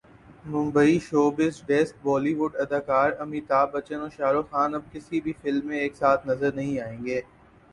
Mumbai 0.45 0.97
showbiz desk 1.07 1.95
Bali 2.05 2.33
would 2.39 2.51
اداکار 2.63 3.09
امیتابھ 3.23 3.71
بچن 3.73 3.99
اور 4.01 4.09
شاہ 4.17 4.31
رخ 4.35 4.49
خان 4.51 4.75
اب 4.75 4.83
کسی 4.93 5.21
بھی 5.21 5.33
فلم 5.41 5.67
میں 5.67 5.79
ایک 5.79 5.95
ساتھ 5.95 6.27
نظر 6.27 6.51
نہیں 6.53 6.79
آئیں 6.81 7.05
گے 7.05 7.21